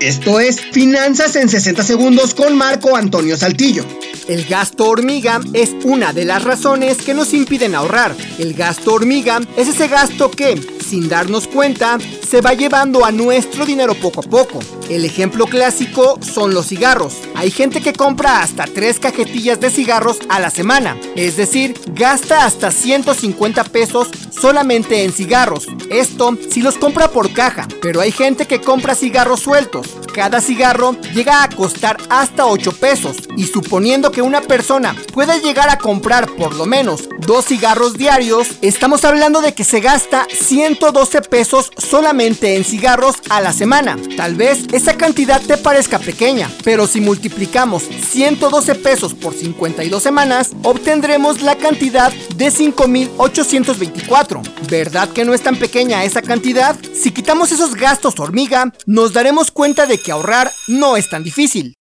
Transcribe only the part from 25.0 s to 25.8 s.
en cigarros.